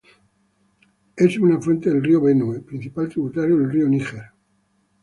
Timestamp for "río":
2.03-2.21, 3.71-3.87